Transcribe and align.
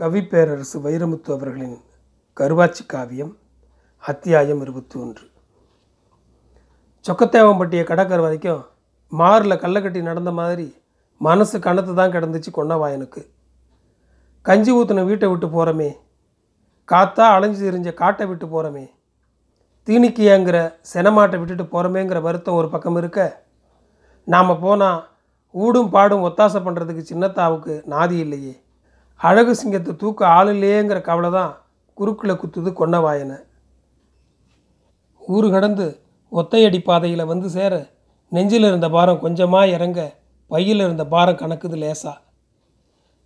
கவிப்பேரரசு 0.00 0.76
வைரமுத்து 0.82 1.32
அவர்களின் 1.32 1.78
கருவாச்சி 2.36 2.86
காவியம் 2.86 3.36
அத்தியாயம் 3.98 4.60
இருபத்தி 4.60 4.98
ஒன்று 4.98 5.24
சொக்கத்தேவம்பட்டிய 7.08 7.84
கடற்கரை 7.84 8.22
வரைக்கும் 8.22 8.64
மாரில் 9.12 9.60
கள்ளக்கட்டி 9.60 10.02
நடந்த 10.02 10.30
மாதிரி 10.30 10.76
மனசு 11.16 11.58
கணத்து 11.58 11.94
தான் 11.94 12.10
கிடந்துச்சு 12.10 12.50
கொன்னவாயனுக்கு. 12.52 13.26
கஞ்சி 14.42 14.72
ஊற்றின 14.72 15.04
வீட்டை 15.04 15.28
விட்டு 15.28 15.46
போகிறோமே 15.46 15.90
காத்தா 16.84 17.34
அலைஞ்சு 17.34 17.70
தெரிஞ்ச 17.70 17.94
காட்டை 17.94 18.26
விட்டு 18.26 18.46
போகிறோமே 18.46 18.86
தீனிக்கியாங்கிற 19.86 20.74
செனமாட்டை 20.94 21.38
விட்டுட்டு 21.38 21.62
போகிறோமேங்கிற 21.62 22.22
வருத்தம் 22.22 22.54
ஒரு 22.54 22.68
பக்கம் 22.68 22.96
இருக்க 22.96 23.44
நாம் 24.24 24.60
போனால் 24.60 25.04
ஊடும் 25.50 25.90
பாடும் 25.90 26.22
ஒத்தாசை 26.22 26.62
பண்ணுறதுக்கு 26.62 27.10
சின்னத்தாவுக்கு 27.14 27.82
நாதி 27.90 28.12
இல்லையே. 28.12 28.62
அழகு 29.20 29.52
சிங்கத்தை 29.54 29.92
தூக்க 29.96 30.26
ஆள் 30.26 30.50
இல்லையேங்கிற 30.54 31.00
கவலை 31.00 31.30
தான் 31.30 31.52
குறுக்கில் 31.98 32.40
குத்துது 32.40 32.70
கொன்னவாயனை 32.70 33.38
ஊரு 35.22 35.50
கடந்து 35.50 35.86
ஒத்தையடி 36.32 36.80
பாதையில் 36.82 37.24
வந்து 37.24 37.48
சேர 37.50 37.74
நெஞ்சில் 38.32 38.62
இருந்த 38.62 38.88
பாரம் 38.88 39.20
கொஞ்சமாக 39.20 39.66
இறங்க 39.68 40.00
பையில் 40.50 40.80
இருந்த 40.80 41.04
பாரம் 41.04 41.40
கணக்குது 41.42 41.76
லேசா. 41.76 42.12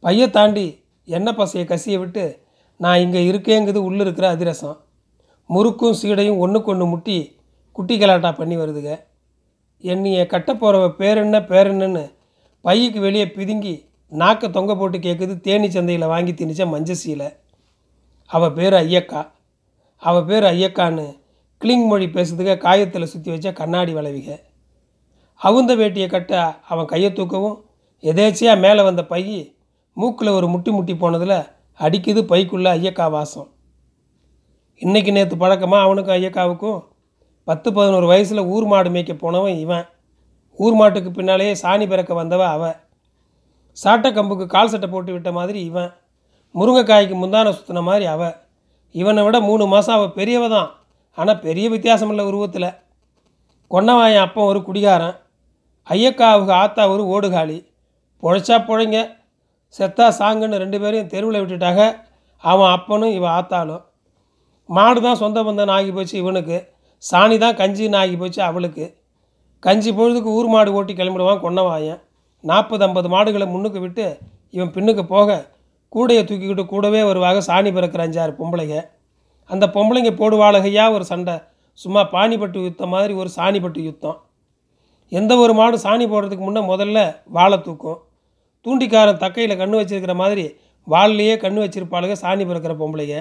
பையை 0.03 0.31
தாண்டி 0.31 0.67
எண்ணெய் 1.09 1.37
பசையை 1.39 1.65
கசிய 1.67 1.99
விட்டு 1.99 2.25
நான் 2.81 2.99
இங்கே 2.99 3.21
இருக்கேங்குது 3.31 3.81
உள்ளே 3.83 4.03
இருக்கிற 4.05 4.29
அதிரசம். 4.29 4.77
முறுக்கும் 5.51 5.93
சீடையும் 5.93 6.39
ஒன்றுக்கு 6.39 6.71
ஒன்று 6.71 6.87
முட்டி 6.87 7.17
குட்டி 7.73 7.95
கலாட்டா 7.99 8.31
பண்ணி 8.33 8.57
வருதுங்க 8.57 8.93
என்னைய 9.85 10.27
கட்ட 10.27 10.51
போகிறவ 10.55 10.89
பேரென்ன 10.99 11.37
பேரென்னு 11.51 12.05
பையுக்கு 12.65 13.01
வெளியே 13.01 13.25
பிதுங்கி 13.25 13.75
நாக்கை 14.21 14.47
தொங்க 14.51 14.73
போட்டு 14.77 14.99
கேட்குது 14.99 15.35
தேனி 15.41 15.69
சந்தையில் 15.71 16.11
வாங்கி 16.13 16.33
திணிச்ச 16.33 16.63
மஞ்ச 16.73 16.95
சீலை. 17.03 17.29
அவள் 18.31 18.53
பேர் 18.53 18.73
ஐயக்கா. 18.73 19.21
அவள் 20.03 20.25
பேர் 20.25 20.43
ஐயக்கான்னு 20.43 21.05
கிளிங் 21.61 21.87
மொழி 21.87 22.07
பேசுறதுக்க 22.07 22.55
காயத்தில் 22.65 23.11
சுற்றி 23.13 23.31
வச்ச 23.31 23.53
கண்ணாடி 23.53 23.93
வளைவிக. 23.95 24.29
அவுந்த 25.41 25.77
வேட்டியை 25.77 26.09
கட்ட 26.09 26.33
அவன் 26.69 26.87
கையை 26.87 27.11
தூக்கவும் 27.13 27.57
எதேச்சியாக 28.03 28.63
மேலே 28.65 28.83
வந்த 28.83 29.03
பை 29.05 29.23
மூக்கில் 29.97 30.35
ஒரு 30.37 30.47
முட்டி 30.49 30.71
முட்டி 30.71 30.95
போனதில் 30.97 31.37
அடிக்குது 31.79 32.21
பைக்குள்ளே 32.33 32.71
ஐயக்கா 32.77 33.11
வாசம். 33.11 33.49
இன்னைக்கு 34.83 35.13
நேற்று 35.13 35.37
பழக்கமாக 35.37 35.87
அவனுக்கும் 35.87 36.17
ஐயக்காவுக்கும் 36.17 36.81
பத்து 37.45 37.69
பதினோரு 37.73 38.07
வயசில் 38.07 38.49
ஊர் 38.55 38.65
மாடு 38.65 38.91
மேய்க்க 38.91 39.15
போனவன் 39.15 39.59
இவன். 39.65 39.87
ஊர் 40.59 40.75
மாட்டுக்கு 40.75 41.11
பின்னாலேயே 41.11 41.53
சாணி 41.63 41.87
பிறக்க 41.89 42.25
வந்தவ 42.25 42.45
அவள் 42.57 42.77
சாட்டை 43.77 44.09
கம்புக்கு 44.13 44.47
கால் 44.47 44.69
சட்டை 44.69 44.89
போட்டு 44.89 45.13
விட்ட 45.13 45.33
மாதிரி 45.33 45.65
இவன். 45.65 45.91
முருங்கைக்காய்க்கு 46.55 47.17
முந்தான 47.23 47.53
சுற்றின 47.59 47.83
மாதிரி 47.83 48.07
அவ. 48.07 48.23
இவனை 48.95 49.25
விட 49.25 49.41
மூணு 49.41 49.67
மாதம் 49.67 49.95
அவள் 49.95 50.17
பெரியவ 50.19 50.49
தான். 50.49 50.71
ஆனால் 51.19 51.39
பெரிய 51.39 51.67
வித்தியாசம் 51.69 52.11
இல்லை 52.13 52.25
உருவத்தில். 52.31 52.71
கொன்னவாயன் 53.71 54.25
அப்பன் 54.27 54.51
ஒரு 54.51 54.61
குடிகாரன். 54.63 55.17
ஐயக்காவுக்கு 55.87 56.53
ஆத்தா 56.63 56.83
ஒரு 56.95 57.05
ஓடுகாலி. 57.15 57.59
பொழைச்சா 58.23 58.57
பொழைங்க. 58.69 58.99
செத்தா 59.79 60.07
சாங்குன்னு 60.19 60.63
ரெண்டு 60.63 60.79
பேரையும் 60.81 61.11
தெருவில் 61.13 61.41
விட்டுட்டாக 61.43 61.81
அவன் 62.45 62.73
அப்பனும் 62.77 63.15
இவன் 63.19 63.35
ஆத்தாலும் 63.39 63.83
மாடு 64.69 65.01
தான் 65.01 65.21
சொந்த 65.23 65.39
பந்தன் 65.43 65.73
ஆகி 65.77 65.91
போச்சு 65.93 66.17
இவனுக்கு. 66.19 66.57
சாணி 67.03 67.37
தான் 67.39 67.59
கஞ்சின்னு 67.61 67.99
ஆகி 68.03 68.17
போச்சு 68.17 68.41
அவளுக்கு. 68.43 68.85
கஞ்சி 69.63 69.91
பொழுதுக்கு 69.93 70.31
ஊர் 70.39 70.49
மாடு 70.49 70.71
ஓட்டி 70.73 70.93
கிளம்பிடுவான் 70.95 71.43
கொன்னவாயன். 71.45 72.01
நாற்பது 72.45 72.85
ஐம்பது 72.85 73.09
மாடுகளை 73.09 73.47
முன்னுக்கு 73.47 73.81
விட்டு 73.81 74.19
இவன் 74.51 74.71
பின்னுக்கு 74.71 75.03
போக 75.03 75.51
கூடையை 75.93 76.23
தூக்கிக்கிட்டு 76.25 76.65
கூடவே 76.65 77.01
வருவாங்க 77.03 77.41
சாணி 77.49 77.71
பிறக்கிற 77.75 78.03
அஞ்சாறு 78.07 78.33
பொம்பளைங்க. 78.39 78.77
அந்த 79.51 79.67
பொம்பளைங்க 79.67 80.11
போடுவாளுகையா? 80.21 80.85
ஒரு 80.93 81.05
சண்டை. 81.05 81.35
சும்மா 81.79 82.03
பாணிப்பட்டு 82.13 82.63
யுத்தம் 82.63 82.89
மாதிரி 82.89 83.13
ஒரு 83.15 83.31
சாணிப்பட்டு 83.37 83.81
யுத்தம். 83.83 84.19
எந்த 85.09 85.37
ஒரு 85.37 85.55
மாடு 85.55 85.77
சாணி 85.77 86.05
போடுறதுக்கு 86.13 86.45
முன்னே 86.47 86.63
முதல்ல 86.73 87.17
வாழை 87.25 87.61
தூக்கும். 87.61 87.99
தூண்டிக்காரன் 88.67 89.23
தக்கையில் 89.25 89.61
கண்ணு 89.61 89.81
வச்சிருக்கிற 89.81 90.15
மாதிரி 90.15 90.45
வாள்லேயே 90.87 91.35
கண்ணு 91.45 91.65
வச்சிருப்பாளுக 91.65 92.17
சாணி 92.23 92.45
பிறக்கிற 92.51 92.75
பொம்பளைங்க. 92.83 93.17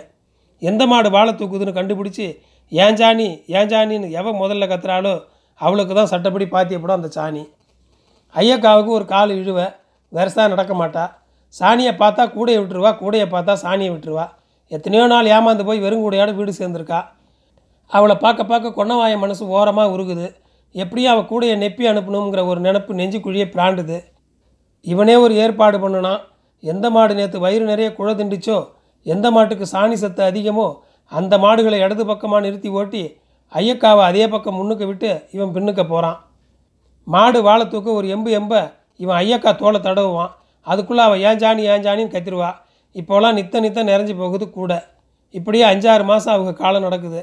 எந்த 0.59 0.87
மாடு 0.87 1.09
வாழை 1.09 1.33
தூக்குதுன்னு 1.33 1.77
கண்டுபிடிச்சி 1.79 2.25
ஏன் 2.69 2.95
சாணி? 2.95 3.29
ஏன் 3.57 3.71
சாணின்னு 3.73 4.09
எவன் 4.09 4.39
முதல்ல 4.41 4.65
கத்துறாளோ 4.71 5.13
அவளுக்கு 5.61 5.93
தான் 5.93 6.11
சட்டப்படி 6.13 6.45
பாத்தியப்படும் 6.45 6.99
அந்த 6.99 7.09
சாணி. 7.15 7.43
ஐயக்காவுக்கு 8.35 8.91
ஒரு 8.97 9.05
கால் 9.13 9.31
இழுவ 9.39 9.59
வெரசா 10.13 10.43
நடக்க 10.53 10.73
மாட்டா. 10.81 11.03
சாணியை 11.55 11.93
பார்த்தா 12.01 12.23
கூடையை 12.35 12.59
விட்டுருவா 12.59 12.91
கூடையை 13.01 13.27
பார்த்தா 13.33 13.53
சாணியை 13.63 13.91
விட்டுருவா. 13.93 14.25
எத்தனையோ 14.71 15.05
நாள் 15.13 15.31
ஏமாந்து 15.35 15.63
போய் 15.69 15.83
வெறுங்கூடையோட 15.85 16.31
வீடு 16.39 16.51
சேர்ந்துருக்கா. 16.59 16.99
அவளை 17.91 18.15
பார்க்க 18.23 18.51
பார்க்க 18.51 18.77
கொன்னவாய 18.77 19.15
மனசு 19.23 19.43
ஓரமாக 19.55 19.93
உருகுது. 19.95 20.27
எப்படியும் 20.75 21.13
அவள் 21.13 21.29
கூடையை 21.31 21.55
நெப்பி 21.63 21.85
அனுப்பணுங்கிற 21.91 22.41
ஒரு 22.51 22.59
நினப்பு 22.67 22.91
நெஞ்சுக்குழியே 22.99 23.47
பிராண்டுது. 23.55 23.97
இவனே 24.85 25.15
ஒரு 25.23 25.33
ஏற்பாடு 25.43 25.77
பண்ணுனான் 25.83 26.21
எந்த 26.63 26.85
மாடு 26.95 27.13
நேற்று 27.19 27.37
வயிறு 27.45 27.65
நிறைய 27.71 27.87
குழ 27.97 28.09
திண்டுச்சோ 28.19 28.57
எந்த 29.05 29.27
மாட்டுக்கு 29.35 29.65
சாணி 29.73 29.95
சத்து 30.03 30.21
அதிகமோ 30.29 30.67
அந்த 31.11 31.33
மாடுகளை 31.43 31.77
இடது 31.85 32.03
பக்கமாக 32.05 32.43
நிறுத்தி 32.45 32.69
ஓட்டி 32.79 33.01
ஐயக்காவை 33.53 34.03
அதே 34.09 34.25
பக்கம் 34.33 34.57
முன்னுக்கு 34.59 34.85
விட்டு 34.89 35.09
இவன் 35.35 35.53
பின்னுக்க 35.55 35.81
போகிறான் 35.83 36.17
மாடு 37.13 37.39
வாழை 37.47 37.65
தூக்க 37.67 37.89
ஒரு 37.99 38.07
எம்பு 38.15 38.29
எம்ப 38.39 38.53
இவன் 39.03 39.17
ஐயக்கா 39.21 39.51
தோலை 39.61 39.79
தடவுவான். 39.81 40.33
அதுக்குள்ளே 40.67 41.03
அவள் 41.03 41.21
ஏன் 41.27 41.39
ஜானி 41.43 41.63
ஏன் 41.73 41.83
ஜானின்னு 41.85 42.13
கத்திருவா 42.15 42.49
இப்போலாம் 42.95 43.37
நித்த 43.39 43.61
நித்த 43.63 43.83
நிறைஞ்சு 43.91 44.13
போகுது 44.21 44.45
கூட. 44.49 44.71
இப்படியே 45.29 45.63
அஞ்சாறு 45.71 46.03
மாதம் 46.03 46.33
அவங்க 46.33 46.53
காலம் 46.53 46.85
நடக்குது. 46.87 47.21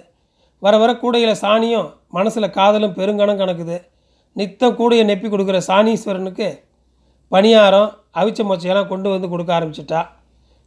வர 0.63 0.75
வர 0.83 0.91
கூடையில் 1.03 1.41
சாணியும் 1.43 1.89
மனசில் 2.17 2.55
காதலும் 2.59 2.95
பெருங்கணம் 2.99 3.41
கணக்குது. 3.43 3.77
நித்தம் 4.37 4.77
கூடையை 4.79 5.05
நெப்பி 5.11 5.29
கொடுக்குற 5.31 5.59
சாணீஸ்வரனுக்கு 5.69 6.49
பணியாரம் 7.33 7.91
அவிச்ச 8.21 8.43
மொச்சையெல்லாம் 8.51 8.91
கொண்டு 8.93 9.09
வந்து 9.15 9.29
கொடுக்க 9.29 9.51
ஆரம்பிச்சிட்டா. 9.59 10.01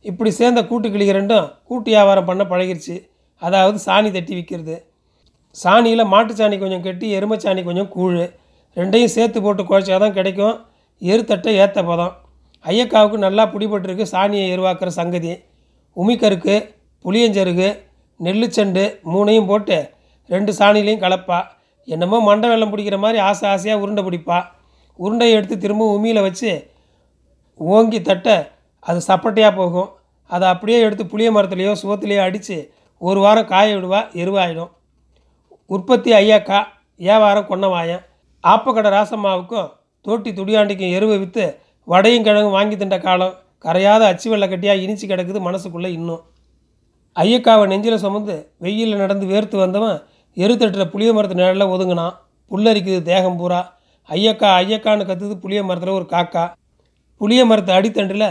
இப்படி 0.05 0.31
சேர்ந்த 0.39 0.61
கூட்டு 0.65 0.87
கிளிக 0.89 1.11
ரெண்டும் 1.19 1.47
கூட்டு 1.69 1.89
வியாபாரம் 1.91 2.29
பண்ண 2.29 2.43
பழகிருச்சு. 2.43 2.95
அதாவது 3.41 3.77
சாணி 3.85 4.09
தட்டி 4.11 4.33
விற்கிறது 4.37 4.75
சாணியில் 5.55 6.11
மாட்டு 6.13 6.33
சாணி 6.33 6.57
கொஞ்சம் 6.59 6.83
கெட்டி 6.87 7.07
சாணி 7.45 7.63
கொஞ்சம் 7.63 7.91
கூழ். 7.95 8.21
ரெண்டையும் 8.77 9.13
சேர்த்து 9.15 9.39
போட்டு 9.45 9.63
குழச்சா 9.69 9.97
தான் 10.03 10.17
கிடைக்கும். 10.17 10.55
எருத்தட்டை 11.01 11.53
ஏற்ற 11.63 11.79
பதம். 11.89 12.13
ஐயக்காவுக்கு 12.65 13.17
நல்லா 13.25 13.43
பிடிபட்டிருக்கு 13.53 14.05
சாணியை 14.13 14.45
எருவாக்குற 14.55 14.89
சங்கதி. 14.99 15.31
உமிக்கருக்கு 15.97 16.55
புளியஞ்சருகு 17.05 17.69
நெல்லுச்சண்டு 18.25 18.83
மூணையும் 19.11 19.49
போட்டு 19.51 19.77
ரெண்டு 20.33 20.51
சாணிலையும் 20.59 21.03
கலப்பா. 21.05 21.39
என்னமோ 21.87 22.17
மண்டை 22.27 22.47
வெள்ளம் 22.49 22.71
பிடிக்கிற 22.73 22.97
மாதிரி 23.03 23.19
ஆசை 23.29 23.45
ஆசையாக 23.53 23.81
உருண்டை 23.83 24.01
பிடிப்பா. 24.07 24.39
உருண்டையை 24.99 25.33
எடுத்து 25.37 25.55
திரும்ப 25.63 25.87
உமியில் 25.95 26.25
வச்சு 26.27 26.51
ஓங்கி 27.59 27.99
தட்ட 28.01 28.27
அது 28.89 28.99
சப்பட்டையாக 29.07 29.53
போகும். 29.61 29.89
அதை 30.29 30.45
அப்படியே 30.53 30.77
எடுத்து 30.85 31.03
புளிய 31.13 31.29
மரத்துலேயோ 31.37 31.73
சுவத்துலேயோ 31.81 32.21
அடித்து 32.27 32.57
ஒரு 33.01 33.19
வாரம் 33.25 33.49
காய 33.51 33.67
விடுவா 33.75 34.01
எருவாயிடும். 34.21 34.71
உற்பத்தி 35.75 36.09
ஐயாக்கா 36.21 36.59
வியாபாரம் 36.99 37.49
கொன்னவாயன் 37.49 38.03
ஆப்பக்கடை 38.43 38.89
ராசம்மாவுக்கும் 38.95 39.69
தோட்டி 40.05 40.29
துடியாண்டிக்கும் 40.31 40.93
எருவை 40.97 41.17
விற்று 41.19 41.45
வடையும் 41.87 42.25
கிழங்கும் 42.27 42.55
வாங்கி 42.57 42.75
தின்ற 42.77 42.97
காலம் 42.99 43.35
கரையாத 43.65 44.01
அச்சு 44.11 44.27
வெள்ளை 44.29 44.47
கட்டியாக 44.49 44.83
இனிச்சு 44.85 45.05
கிடக்குது 45.07 45.39
மனசுக்குள்ளே 45.47 45.89
இன்னும். 45.97 46.21
ஐயக்காவை 47.15 47.65
நெஞ்சில் 47.71 48.03
சுமந்து 48.03 48.35
வெயிலில் 48.63 49.01
நடந்து 49.03 49.25
வேர்த்து 49.31 49.55
வந்தவன் 49.55 49.97
எருத்தட்டில் 50.37 50.91
புளிய 50.93 51.09
மரத்து 51.13 51.35
நிழலில் 51.39 51.71
ஒதுங்கினான். 51.73 52.15
புல்லரிக்குது 52.51 53.01
தேகம் 53.09 53.37
பூரா. 53.37 53.61
ஐயக்கா 54.09 54.49
ஐயக்கான்னு 54.61 55.07
கத்துது 55.09 55.35
புளிய 55.43 55.61
மரத்தில் 55.63 55.97
ஒரு 55.97 56.07
காக்கா. 56.13 56.45
புளிய 57.21 57.41
மரத்து 57.45 57.71
அடித்தண்டில் 57.77 58.29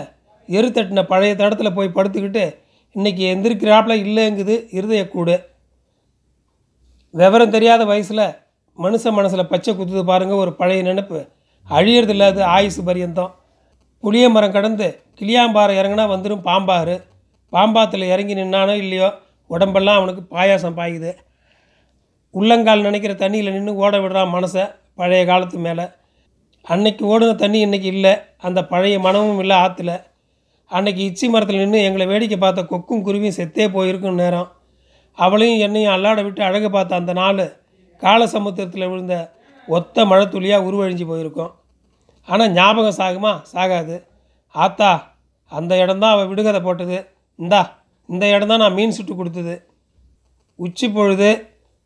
தட்டின 0.49 1.03
பழைய 1.11 1.33
தடத்தில் 1.37 1.77
போய் 1.77 1.97
படுத்துக்கிட்டு 1.97 2.45
இன்றைக்கி 2.97 3.23
எந்திரிக்கிறாப்புல 3.33 3.95
இல்லைங்குது 4.07 4.55
இருதயக்கூடு. 4.79 5.37
விவரம் 7.15 7.55
தெரியாத 7.57 7.83
வயசில் 7.85 8.25
மனுஷன் 8.85 9.17
மனசில் 9.19 9.51
பச்சை 9.53 9.71
குத்துது 9.75 10.03
பாருங்கள் 10.11 10.41
ஒரு 10.43 10.53
பழைய 10.61 10.83
நினப்பு. 10.83 11.19
அழியறது 11.67 12.15
இல்லாத 12.15 12.39
ஆயுசு 12.47 12.81
பரியந்தம். 12.85 13.33
புளிய 14.05 14.27
மரம் 14.29 14.55
கடந்து 14.57 14.87
கிளியாம்பாறை 15.19 15.73
இறங்கினா 15.81 16.05
வந்துடும் 16.13 16.45
பாம்பாறு. 16.49 16.95
பாம்பாத்தில் 17.53 18.11
இறங்கி 18.13 18.35
நின்னானோ 18.35 18.75
இல்லையோ 18.75 19.09
உடம்பெல்லாம் 19.51 19.99
அவனுக்கு 20.01 20.23
பாயாசம் 20.37 20.79
பாயுது. 20.81 21.11
உள்ளங்கால் 22.35 22.87
நினைக்கிற 22.89 23.13
தண்ணியில் 23.15 23.53
நின்று 23.53 23.73
ஓட 23.75 23.95
விடுறான் 23.99 24.35
மனசை 24.37 24.65
பழைய 24.95 25.23
காலத்து 25.31 25.59
மேலே. 25.59 25.87
அன்னைக்கு 26.65 27.03
ஓடின 27.13 27.35
தண்ணி 27.35 27.59
இன்றைக்கி 27.67 27.91
இல்லை 27.97 28.15
அந்த 28.47 28.61
பழைய 28.73 28.97
மனமும் 28.99 29.41
இல்லை 29.43 29.57
ஆற்றுல 29.57 29.93
அன்னைக்கு 30.71 31.03
இச்சி 31.09 31.27
மரத்தில் 31.29 31.63
நின்று 31.63 31.79
எங்களை 31.83 32.05
வேடிக்கை 32.07 32.37
பார்த்த 32.39 32.63
கொக்கும் 32.63 33.05
குருவியும் 33.07 33.39
செத்தே 33.39 33.65
போயிருக்கும் 33.73 34.21
நேரம். 34.23 34.49
அவளையும் 35.19 35.63
என்னையும் 35.67 35.95
அல்லாட 35.95 36.21
விட்டு 36.23 36.43
அழகு 36.49 36.69
பார்த்த 36.71 37.01
அந்த 37.01 37.13
நாள். 37.13 37.45
கால 38.03 38.27
சமுத்திரத்தில் 38.35 38.91
விழுந்த 38.91 39.17
ஒத்த 39.69 40.05
மழை 40.11 40.25
துளியாக 40.29 40.67
உருவழிஞ்சு 40.69 41.05
போயிருக்கோம். 41.11 41.53
ஆனால் 42.29 42.53
ஞாபகம் 42.59 42.99
சாகுமா? 43.01 43.33
சாகாது. 43.53 43.97
ஆத்தா 44.55 44.91
அந்த 45.53 45.73
இடம்தான் 45.83 46.15
அவள் 46.15 46.31
விடுகதை 46.31 46.61
போட்டது. 46.67 46.99
இந்தா 47.39 47.61
இந்த 48.09 48.25
இடம் 48.35 48.51
தான் 48.53 48.63
நான் 48.65 48.77
மீன் 48.79 48.97
சுட்டு 48.99 49.15
கொடுத்தது. 49.17 49.55
உச்சி 50.59 50.87
பொழுது 50.89 51.31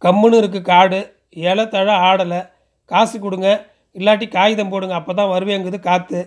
கம்முன்னு 0.03 0.39
இருக்குது 0.43 0.69
காடு. 0.71 1.01
இலை 1.49 1.65
தழை 1.75 1.95
ஆடலை. 2.09 2.41
காசு 2.91 3.17
கொடுங்க. 3.19 3.49
இல்லாட்டி 3.97 4.27
காகிதம் 4.29 4.73
போடுங்க. 4.73 4.95
அப்போ 5.01 5.13
தான் 5.15 5.33
வருவேங்குது 5.35 5.79
காற்று 5.81 6.21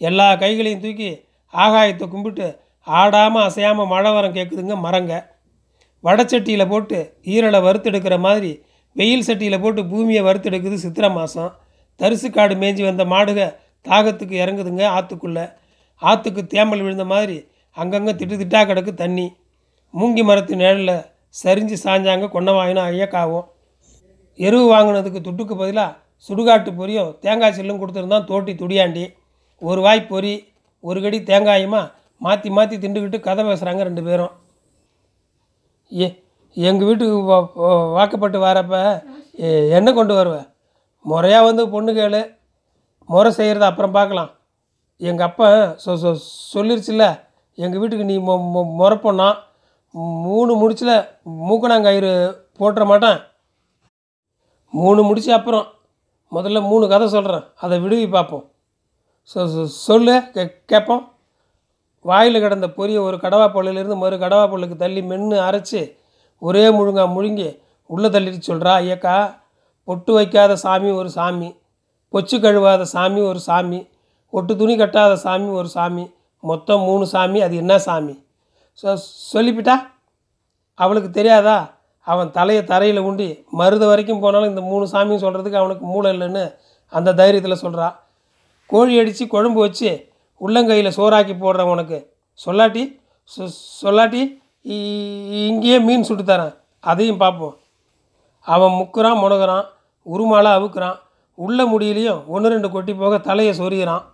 எல்லா 0.00 0.26
கைகளையும் 0.42 0.84
தூக்கி 0.84 1.10
ஆகாயத்தை 1.54 2.06
கும்பிட்டு 2.14 2.46
ஆடாமல் 2.86 3.46
அசையாமல் 3.48 3.90
மழை 3.92 4.10
வரம் 4.16 4.36
கேட்குதுங்க 4.36 4.74
மரங்க. 4.86 5.14
வடச்சட்டியில் 6.04 6.70
போட்டு 6.72 6.98
ஈரலை 7.34 7.60
வறுத்தெடுக்கிற 7.66 8.16
மாதிரி 8.26 8.50
வெயில் 8.96 9.26
சட்டியில் 9.28 9.62
போட்டு 9.62 9.82
பூமியை 9.90 10.22
வறுத்தெடுக்குது 10.26 10.76
சித்திரை 10.84 11.10
மாதம் 11.18 11.52
தரிசு 12.00 12.28
காடு 12.30 12.54
மேய்ஞ்சி 12.54 12.82
வந்த 12.86 13.04
மாடுக 13.12 13.40
தாகத்துக்கு 13.86 14.34
இறங்குதுங்க 14.42 14.84
ஆற்றுக்குள்ளே 14.96 15.44
ஆற்றுக்கு 16.02 16.42
தேமல் 16.54 16.82
விழுந்த 16.84 17.04
மாதிரி 17.12 17.36
அங்கங்கே 17.76 18.12
திட்டு 18.20 18.36
திட்டா 18.40 18.60
கிடக்கு 18.64 18.92
தண்ணி. 18.94 19.26
மூங்கி 19.94 20.22
மரத்து 20.28 20.54
நிழலில் 20.62 21.06
சரிஞ்சு 21.34 21.76
சாஞ்சாங்க 21.84 22.26
வாங்கினா 22.60 22.82
ஐயக்காவும். 22.90 23.46
எருவு 24.38 24.66
வாங்கினதுக்கு 24.74 25.20
துட்டுக்கு 25.26 25.54
பதிலாக 25.56 25.96
சுடுகாட்டு 26.28 26.70
பொரியும் 26.80 27.10
தேங்காய் 27.24 27.56
சில்லும் 27.58 27.80
கொடுத்துருந்தான் 27.80 28.28
தோட்டி 28.30 28.52
துடியாண்டி. 28.52 29.04
ஒரு 29.62 29.80
வாய் 29.86 30.08
பொரி 30.10 30.34
ஒரு 30.84 30.98
கடி 31.02 31.18
தேங்காயுமா 31.30 31.82
மாற்றி 32.20 32.50
மாற்றி 32.56 32.76
திண்டுக்கிட்டு 32.76 33.18
கதை 33.20 33.42
பேசுகிறாங்க 33.44 33.82
ரெண்டு 33.88 34.02
பேரும். 34.06 34.34
ஏ 35.92 36.08
எங்கள் 36.56 36.86
வீட்டுக்கு 36.86 37.16
வா- 37.30 37.52
வாக்கப்பட்டு 37.96 38.38
வரப்ப 38.40 38.74
என்ன 39.76 39.92
கொண்டு 39.92 40.14
வருவேன் 40.14 40.46
முறையாக 41.04 41.44
வந்து 41.44 41.70
பொண்ணு 41.70 41.92
கேளு. 41.92 42.20
முறை 43.08 43.32
செய்கிறத 43.32 43.60
அப்புறம் 43.62 43.92
பார்க்கலாம். 43.92 44.30
எங்கள் 45.00 45.26
அப்பா 45.26 45.48
சொ 45.84 45.94
சொ 46.02 46.10
சொல்லிருச்சுல்ல 46.54 47.04
எங்கள் 47.58 47.80
வீட்டுக்கு 47.80 48.04
நீ 48.04 48.16
மொ 48.18 48.34
மொ- 48.54 48.72
முறை 48.78 48.96
பொண்ணா 48.96 49.28
மூணு 50.24 50.54
முடிச்சில் 50.54 50.94
மூக்கணாங்கயிறு 51.48 52.12
போட்டுற 52.58 52.84
மாட்டேன். 52.86 53.18
மூணு 54.72 55.02
முடிச்சு 55.02 55.32
அப்புறம் 55.32 55.66
முதல்ல 56.32 56.60
மூணு 56.62 56.88
கதை 56.88 57.08
சொல்கிறேன் 57.08 57.44
அதை 57.56 57.78
விடுவி 57.80 58.10
பார்ப்போம் 58.10 58.44
சொ 59.30 59.44
சொ- 59.52 59.70
சொல்லு 59.86 60.14
கே 60.32 60.42
கேட்போம் 60.66 61.04
வாயில் 62.04 62.40
கிடந்த 62.40 62.68
பொரிய 62.68 63.02
ஒரு 63.02 63.16
கடவா 63.16 63.46
பொருளிலிருந்து 63.52 63.96
மறு 63.96 64.16
கடவா 64.16 64.50
பொருளுக்கு 64.50 64.76
தள்ளி 64.76 65.02
மென்று 65.02 65.40
அரைச்சி 65.40 65.80
ஒரே 66.42 66.68
முழுங்கா 66.68 67.14
முழுங்கி 67.14 67.48
உள்ளே 67.90 68.08
தள்ளிட்டு 68.08 68.48
சொல்கிறா 68.48 68.72
ஐயக்கா 68.76 69.16
பொட்டு 69.88 70.12
வைக்காத 70.12 70.56
சாமி 70.56 70.90
ஒரு 70.90 71.10
சாமி 71.10 71.48
பொச்சு 72.14 72.36
கழுவாத 72.36 72.82
சாமி 72.82 73.20
ஒரு 73.20 73.38
சாமி 73.38 73.80
ஒட்டு 74.32 74.56
துணி 74.56 74.76
கட்டாத 74.76 75.12
சாமி 75.16 75.48
ஒரு 75.50 75.68
சாமி 75.68 76.04
மொத்தம் 76.44 76.80
மூணு 76.80 77.06
சாமி 77.06 77.40
அது 77.40 77.56
என்ன 77.56 77.78
சாமி? 77.78 78.14
சொ 78.78 78.86
சொல்லிவிட்டா 79.32 79.76
அவளுக்கு 80.78 81.10
தெரியாதா? 81.10 81.56
அவன் 82.06 82.30
தலையை 82.30 82.64
தரையில் 82.64 82.98
உண்டி 82.98 83.28
மருத 83.50 83.86
வரைக்கும் 83.86 84.20
போனாலும் 84.20 84.48
இந்த 84.48 84.60
மூணு 84.60 84.86
சாமியும் 84.92 85.22
சொல்கிறதுக்கு 85.22 85.54
அவனுக்கு 85.54 85.84
மூளை 85.86 86.12
இல்லைன்னு 86.12 86.44
அந்த 86.92 87.12
தைரியத்தில் 87.12 87.62
சொல்கிறா 87.62 87.86
கோழி 88.70 88.98
அடித்து 88.98 89.26
குழம்பு 89.26 89.60
வச்சு 89.60 89.90
உள்ளங்கையில் 90.40 90.96
சோறாக்கி 90.96 91.34
போடுறான் 91.36 91.70
உனக்கு. 91.70 91.98
சொல்லாட்டி 92.40 92.82
சொ- 93.30 93.50
சொல்லாட்டி 93.82 94.22
இங்கேயே 94.66 95.78
மீன் 95.86 96.06
சுட்டு 96.08 96.24
தரேன். 96.24 96.54
அதையும் 96.90 97.20
பார்ப்போம் 97.22 97.54
அவன் 98.46 98.74
முக்குறான் 98.80 99.20
முனகுறான் 99.22 99.66
உருமாலை 100.06 100.50
அவுக்குறான். 100.58 100.96
உள்ள 101.38 101.58
முடியிலையும் 101.72 102.20
ஒன்று 102.34 102.52
ரெண்டு 102.54 102.68
கொட்டி 102.74 102.92
போக 102.94 103.14
தலையை 103.28 103.52
சொரிகிறான் 103.60 104.04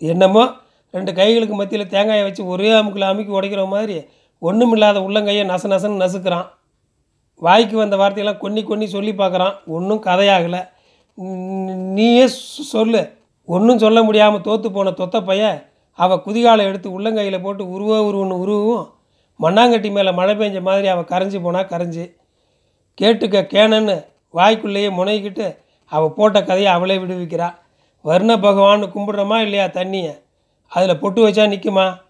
என்னமோ 0.00 0.44
ரெண்டு 0.94 1.12
கைகளுக்கு 1.18 1.54
மத்தியில் 1.60 1.92
தேங்காயை 1.94 2.22
வச்சு 2.26 2.42
ஒரே 2.52 2.68
அமுக்கில் 2.78 3.10
அமுக்கி 3.10 3.32
உடைக்கிற 3.38 3.62
மாதிரி 3.74 3.96
ஒன்றுமில்லாத 4.42 4.98
உள்ளங்கையை 5.06 5.44
நச 5.50 5.64
நசன்னு 5.72 6.02
நசுக்கிறான். 6.02 6.46
வாய்க்கு 7.42 7.76
வந்த 7.80 7.96
வார்த்தையெல்லாம் 8.00 8.42
கொன்னி 8.42 8.62
கொன்னி 8.68 8.86
சொல்லி 8.96 9.12
பார்க்குறான் 9.12 9.54
ஒன்றும் 9.76 10.02
கதையாகலை. 10.08 10.60
நீயே 11.96 12.26
சொல்லு. 12.74 13.02
ஒன்றும் 13.48 13.82
சொல்ல 13.84 13.98
முடியாமல் 14.06 14.46
தோற்று 14.46 14.68
போன 14.70 14.92
தொத்த 15.00 15.16
பையன் 15.28 15.58
அவள் 15.98 16.24
குதிகாலை 16.26 16.62
எடுத்து 16.70 16.88
உள்ளங்கையில் 16.96 17.44
போட்டு 17.44 17.64
உருவ 17.74 18.00
உருவன்னு 18.08 18.40
உருவும். 18.44 18.86
மண்ணாங்கட்டி 19.40 19.90
மேலே 19.90 20.10
மழை 20.10 20.34
பெஞ்ச 20.36 20.60
மாதிரி 20.62 20.86
அவள் 20.88 21.04
கரைஞ்சி 21.04 21.42
போனால் 21.42 21.66
கரைஞ்சி. 21.66 22.04
கேட்டுக்க 22.98 23.42
கேனன்னு 23.54 24.06
வாய்க்குள்ளேயே 24.34 24.90
முனைக்கிட்டு 24.90 25.58
அவள் 25.92 26.12
போட்ட 26.12 26.42
கதையை 26.42 26.72
அவளே 26.72 26.98
விடுவிக்கிறா. 26.98 27.54
வர்ண 28.04 28.36
பகவான்னு 28.36 28.86
கும்பிடுறோமா 28.94 29.38
இல்லையா 29.38 29.66
தண்ணியை? 29.66 30.22
அதில் 30.68 30.98
பொட்டு 30.98 31.28
வச்சா 31.28 31.44
நிற்குமா 31.48 32.00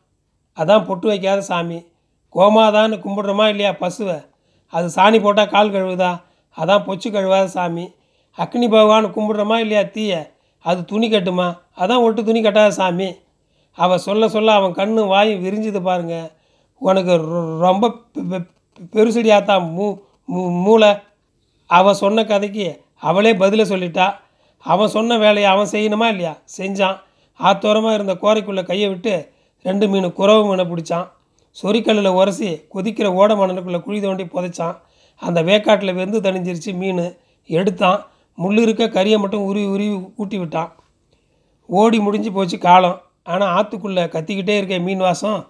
அதான் 0.56 0.84
பொட்டு 0.84 1.06
வைக்காத 1.08 1.40
சாமி. 1.40 1.86
கோமாதான்னு 2.34 2.96
கும்பிட்றோமா 2.96 3.48
இல்லையா 3.48 3.72
பசுவை? 3.72 4.24
அது 4.68 4.88
சாணி 4.88 5.22
போட்டால் 5.22 5.48
கால் 5.48 5.70
கழுவுதா? 5.70 6.20
அதான் 6.56 6.84
பொச்சு 6.84 7.10
கழுவாத 7.10 7.44
சாமி. 7.44 7.94
அக்னி 8.38 8.68
பகவான் 8.68 9.14
கும்பிடுறோமா 9.14 9.56
இல்லையா 9.56 9.82
தீய? 9.82 10.32
அது 10.60 10.84
துணி 10.84 11.10
கட்டுமா? 11.10 11.58
அதான் 11.76 12.02
ஒட்டு 12.02 12.24
துணி 12.24 12.42
கட்டாத 12.42 12.68
சாமி. 12.68 13.18
அவள் 13.72 13.98
சொல்ல 13.98 14.28
சொல்ல 14.28 14.52
அவன் 14.52 14.74
கண்ணு 14.74 15.06
வாயும் 15.06 15.44
விரிஞ்சுது 15.44 15.82
பாருங்கள் 15.82 16.30
உனக்கு 16.78 17.12
ரொ- 17.12 17.58
ரொம்ப 17.58 17.88
பெ- 17.88 18.22
பெ- 18.30 18.48
பெருசடியாத்தான் 18.92 19.72
மூ 19.78 19.98
மூ- 20.34 20.62
மூளை. 20.62 20.94
அவள் 21.66 21.94
சொன்ன 21.94 22.24
கதைக்கு 22.24 22.82
அவளே 22.94 23.34
பதிலை 23.34 23.64
சொல்லிட்டா. 23.64 24.14
அவன் 24.58 24.88
சொன்ன 24.88 25.18
வேலையை 25.18 25.44
அவன் 25.44 25.68
செய்யணுமா 25.70 26.06
இல்லையா? 26.06 26.36
செஞ்சான். 26.58 27.00
ஆத்தோரமாக 27.42 27.94
இருந்த 27.94 28.14
கோரைக்குள்ளே 28.14 28.64
கையை 28.64 28.88
விட்டு 28.88 29.32
ரெண்டு 29.62 29.88
மீன் 29.88 30.04
குறவு 30.04 30.44
மீனை 30.44 30.64
பிடிச்சான். 30.64 31.08
சொறிக்கல்லில் 31.62 32.08
உரசி 32.08 32.60
கொதிக்கிற 32.74 33.06
ஓட 33.06 33.34
மணலுக்குள்ளே 33.34 33.82
குழி 33.82 34.00
தோண்டி 34.00 34.24
புதைச்சான். 34.24 34.78
அந்த 35.16 35.42
வேக்காட்டில் 35.42 35.94
வெந்து 35.94 36.20
தணிஞ்சிருச்சு 36.20 36.74
மீன். 36.74 37.16
எடுத்தான். 37.46 38.06
முள் 38.34 38.58
இருக்க 38.58 38.86
கறியை 38.86 39.18
மட்டும் 39.18 39.44
உருவி 39.44 39.66
உருவி 39.66 40.06
ஊட்டி 40.16 40.38
விட்டான். 40.38 40.74
ஓடி 41.66 41.98
முடிஞ்சு 41.98 42.32
போச்சு 42.32 42.58
காலம். 42.58 43.00
ஆனால் 43.22 43.64
ஆற்றுக்குள்ளே 43.64 44.04
கத்திக்கிட்டே 44.04 44.56
இருக்க 44.56 44.78
மீன் 44.78 44.98
வாசம் 44.98 45.46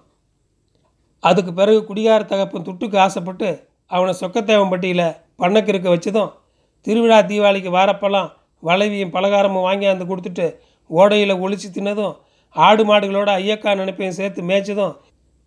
அதுக்கு 1.23 1.53
பிறகு 1.53 1.81
குடிகார 1.85 2.21
தகப்பன் 2.25 2.67
துட்டுக்கு 2.67 2.97
ஆசைப்பட்டு 2.99 3.49
அவனை 3.91 4.13
சொக்கத்தேவம்பட்டியில் 4.21 5.07
பண்ணக்கு 5.37 5.71
இருக்க 5.71 5.89
வச்சதும் 5.91 6.31
திருவிழா 6.87 7.19
தீபாவளிக்கு 7.23 7.71
வாரப்பெல்லாம் 7.71 8.29
வளைவியும் 8.63 9.15
பலகாரமும் 9.17 9.67
வாங்கியாந்து 9.67 10.05
கொடுத்துட்டு 10.07 10.47
ஓடையில் 10.91 11.41
ஒழிச்சு 11.41 11.69
தின்னதும் 11.71 12.15
ஆடு 12.57 12.83
மாடுகளோட 12.85 13.31
ஐயக்கா 13.41 13.73
நினைப்பையும் 13.75 14.19
சேர்த்து 14.19 14.43
மேய்ச்சதும் 14.43 14.95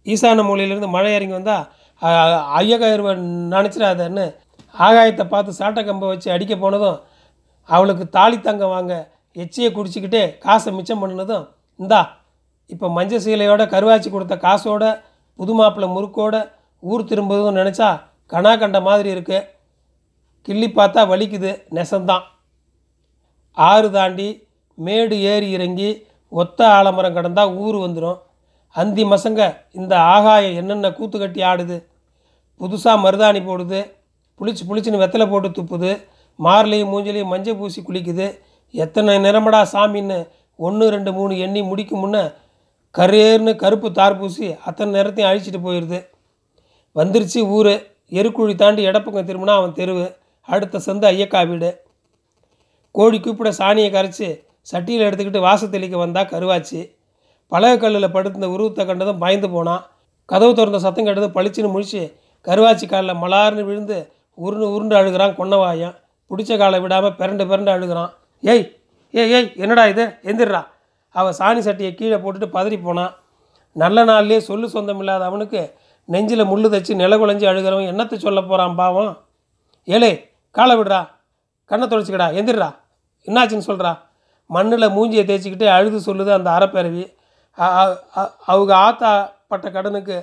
ஈசான 0.06 0.44
மூலையிலேருந்து 0.44 0.90
மழை 0.90 1.12
இறங்கி 1.14 1.36
வந்தால் 1.36 1.66
ஐயக்கா 2.58 2.88
இருவன் 2.94 3.24
நினச்சிடாதன்னு 3.54 4.26
ஆகாயத்தை 4.76 5.24
பார்த்து 5.26 5.52
சாட்டை 5.54 5.82
கம்பை 5.84 6.08
வச்சு 6.08 6.30
அடிக்க 6.32 6.54
போனதும் 6.56 7.00
அவளுக்கு 7.70 8.06
தாலி 8.10 8.38
தங்கம் 8.40 8.74
வாங்க 8.76 8.94
எச்சியை 9.36 9.70
குடிச்சிக்கிட்டே 9.72 10.24
காசை 10.40 10.72
மிச்சம் 10.72 11.02
பண்ணினதும் 11.02 11.46
இந்தா 11.80 12.02
இப்போ 12.70 12.88
மஞ்சள் 12.90 13.24
சீலையோட 13.24 13.64
கருவாச்சி 13.68 14.10
கொடுத்த 14.10 14.36
காசோட 14.44 14.86
புது 15.42 15.54
மாப்பிள்ளை 15.54 15.88
முறுக்கோட 15.94 16.36
ஊர் 16.80 17.04
திரும்புறதும் 17.04 17.58
நினச்சா 17.60 17.88
கனா 18.32 18.52
கண்ட 18.60 18.80
மாதிரி 18.88 19.10
இருக்கு. 19.10 19.38
கிள்ளி 20.42 20.68
பார்த்தா 20.68 21.02
வலிக்குது 21.12 21.52
நெசந்தான். 21.78 22.26
ஆறு 23.58 23.88
தாண்டி 23.92 24.28
மேடு 24.74 25.16
ஏறி 25.22 25.48
இறங்கி 25.52 25.90
ஒத்த 26.30 26.60
ஆலமரம் 26.68 27.14
கடந்தால் 27.14 27.56
ஊர் 27.64 27.76
வந்துடும் 27.76 28.20
அந்தி 28.76 29.04
மசங்க 29.04 29.42
இந்த 29.72 29.94
ஆகாயம் 30.14 30.56
என்னென்ன 30.56 30.92
கூத்து 30.92 31.20
கட்டி 31.20 31.42
ஆடுது? 31.42 31.78
புதுசாக 32.60 33.04
மருதாணி 33.06 33.42
போடுது 33.50 33.80
புளிச்சு 34.40 34.64
புளிச்சுன்னு 34.70 35.02
வெத்தலை 35.04 35.30
போட்டு 35.30 35.50
துப்புது 35.50 35.92
மார்லையும் 36.44 36.94
மூஞ்சிலையும் 36.94 37.34
மஞ்சள் 37.34 37.60
பூசி 37.62 37.82
குளிக்குது. 37.82 38.28
எத்தனை 38.72 39.18
நிறமடா 39.18 39.62
சாமின்னு 39.74 40.20
ஒன்று 40.68 40.90
ரெண்டு 40.90 41.14
மூணு 41.14 41.40
எண்ணி 41.40 41.64
முடிக்கும் 41.64 42.04
முன்ன 42.04 42.18
கரேர்னு 42.98 43.56
கருப்பு 43.56 43.92
தார் 43.92 44.20
பூசி 44.20 44.56
அத்தனை 44.66 44.94
நேரத்தையும் 44.94 45.32
அழிச்சிட்டு 45.32 45.60
போயிடுது. 45.68 46.06
வந்துருச்சு 46.96 47.38
ஊர். 47.38 47.90
எருக்குழி 48.10 48.56
தாண்டி 48.56 48.86
இடப்பக்கம் 48.88 49.28
திரும்பினா 49.28 49.50
அவன் 49.50 49.74
தெருவு. 49.74 50.16
அடுத்த 50.42 50.82
சந்து 50.86 51.06
ஐயக்கா 51.14 51.48
வீடு. 51.48 51.84
கோழி 52.92 53.20
கூப்பிட 53.20 53.52
சாணியை 53.52 53.92
கரைச்சி 53.92 54.28
சட்டியில் 54.72 55.06
எடுத்துக்கிட்டு 55.08 55.40
வாச 55.40 55.68
தெளிக்க 55.68 55.98
வந்தா 55.98 56.22
கருவாச்சி. 56.22 56.96
பழக 57.48 57.78
கல்லில் 57.78 58.12
படுத்த 58.12 58.50
உருவத்தை 58.50 58.86
கண்டதும் 58.86 59.18
பயந்து 59.18 59.50
போனான் 59.50 59.86
கதவு 60.26 60.56
திறந்த 60.56 60.80
சத்தம் 60.80 61.06
கேட்டதும் 61.06 61.36
பளிச்சுன்னு 61.36 61.74
முழிச்சு 61.76 62.14
கருவாச்சி 62.48 62.88
காலில் 62.88 63.16
மலார்னு 63.16 63.64
விழுந்து 63.64 64.12
உருண்டு 64.34 64.74
உருண்டு 64.74 64.96
அழுகிறான் 64.96 65.38
கொன்னவாயன். 65.40 65.96
பிடிச்ச 66.32 66.58
காலை 66.58 66.80
விடாமல் 66.80 67.18
பிறண்டு 67.20 67.44
பிறண்டு 67.46 67.72
அழுகிறான். 67.76 68.12
ஏய் 68.42 68.78
ஏய் 69.12 69.32
ஏய் 69.32 69.54
என்னடா 69.56 69.88
இது? 69.88 70.16
எந்திரா 70.24 70.68
அவள் 71.16 71.38
சாணி 71.40 71.62
சட்டியை 71.68 71.92
கீழே 72.00 72.18
போட்டுட்டு 72.24 72.50
பதறி 72.58 72.78
போனான் 72.84 73.14
நல்ல 73.82 74.04
நாள்லேயே 74.10 74.42
சொல்லு 74.50 74.68
சொந்தம் 74.76 75.02
இல்லாத 75.02 75.24
அவனுக்கு 75.30 75.62
நெஞ்சில் 76.14 76.50
முள்ளு 76.52 76.68
தச்சு 76.74 76.94
நில 77.02 77.18
குழஞ்சி 77.22 77.46
அழுகிறவன் 77.52 77.90
என்னத்தை 77.92 78.18
சொல்ல 78.26 78.40
போகிறான் 78.42 78.78
பாவம்? 78.80 79.12
ஏலே 79.88 80.12
காலை 80.58 80.76
விடுறா. 80.78 81.02
கண்ணை 81.72 81.86
தொடச்சிக்கடா 81.88 82.28
எந்திரா 82.40 82.70
என்னாச்சுன்னு 83.28 83.68
சொல்கிறா 83.70 83.92
மண்ணில் 84.56 84.94
மூஞ்சியை 84.96 85.24
தேய்ச்சிக்கிட்டே 85.28 85.68
அழுது 85.76 86.00
சொல்லுது 86.08 86.32
அந்த 86.38 86.50
அறப்பேரவி. 86.58 87.04
அவங்க 88.52 88.74
ஆத்தா 88.88 89.12
பட்ட 89.52 89.68
கடனுக்கு 89.76 90.18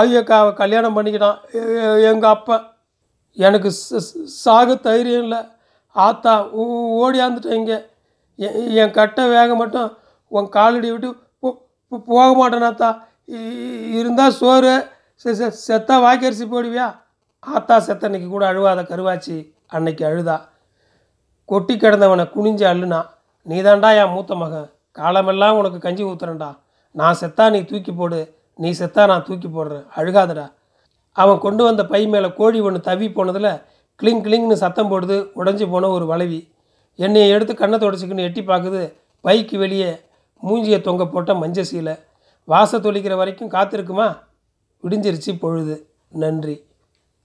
ஐயக்காவை 0.00 0.50
கல்யாணம் 0.60 0.96
பண்ணிக்கிட்டான் 0.96 1.38
எங்கள் 2.10 2.32
அப்பா. 2.36 2.56
எனக்கு 3.36 3.68
சாகு 3.76 4.24
சாக 4.42 4.74
தைரியம் 4.86 5.24
இல்லை. 5.26 5.40
ஆத்தா 5.96 6.32
ஓடியாந்துட்டேன் 7.04 7.58
இங்கே. 7.60 7.78
என் 8.36 8.90
கட்டை 8.90 9.28
வேக 9.28 9.54
மட்டும் 9.54 9.96
உன் 10.28 10.48
காலடி 10.48 10.90
விட்டு 10.90 11.16
போ- 11.42 11.98
போக 12.06 12.48
மாட்டேனாத்தா 12.48 12.98
இருந்தால் 13.92 14.30
சோறு. 14.30 14.86
செ- 15.24 15.26
செ- 15.26 15.54
செத்தா 15.68 16.00
வாக்கரிசி 16.00 16.46
போடுவியா? 16.46 17.02
ஆத்தா 17.40 17.78
செத்த 17.78 18.04
அன்னைக்கு 18.04 18.30
கூட 18.30 18.52
அழுவாத 18.52 18.82
கருவாச்சி. 18.82 19.52
அன்னைக்கு 19.66 20.06
அழுதா. 20.06 20.40
கொட்டி 21.44 21.76
கிடந்தவனை 21.76 22.30
குனிஞ்சு 22.36 22.64
அள்ளுனா 22.64 23.06
நீதாண்டா 23.48 24.04
என் 24.04 24.10
மூத்த 24.10 24.34
மகன். 24.34 24.70
காலமெல்லாம் 24.92 25.56
உனக்கு 25.56 25.78
கஞ்சி 25.78 26.02
ஊத்துறேன்டா. 26.02 26.58
நான் 26.90 27.16
செத்தா 27.20 27.50
நீ 27.50 27.64
தூக்கி 27.64 27.92
போடு. 27.92 28.34
நீ 28.54 28.70
செத்தா 28.70 29.06
நான் 29.06 29.24
தூக்கி 29.24 29.48
போடுறேன். 29.48 29.86
அழுகாதடா. 29.96 30.52
அவன் 31.12 31.38
கொண்டு 31.38 31.64
வந்த 31.64 31.84
பை 31.84 32.06
மேலே 32.06 32.32
கோழி 32.32 32.60
ஒன்று 32.60 32.92
தவி 32.92 33.12
போனதில் 33.12 33.62
கிளிங் 34.02 34.22
கிளிங்னு 34.22 34.52
சத்தம் 34.52 34.90
போடுது. 34.90 35.30
உடஞ்சி 35.36 35.70
போன 35.70 35.88
ஒரு 35.88 36.06
வளைவி. 36.06 36.53
என்னையை 36.98 37.28
எடுத்து 37.28 37.54
கண்ணை 37.54 37.78
தொடச்சிக்கின்னு 37.78 38.20
எட்டி 38.20 38.40
பார்க்குது. 38.40 38.92
பைக்கு 39.24 39.58
வெளியே 39.58 40.00
மூஞ்சியை 40.42 40.80
தொங்க 40.80 41.06
போட்ட 41.06 41.34
மஞ்சள் 41.34 41.66
சீலை. 41.72 41.98
வாச 42.44 42.78
தொளிக்கிற 42.78 43.16
வரைக்கும் 43.16 43.50
காத்திருக்குமா? 43.50 44.18
விடிஞ்சிருச்சு 44.82 45.38
பொழுது. 45.38 45.88
நன்றி. 46.08 46.64